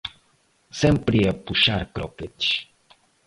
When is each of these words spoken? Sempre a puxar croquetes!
Sempre 0.79 1.19
a 1.31 1.33
puxar 1.45 1.81
croquetes! 1.93 2.49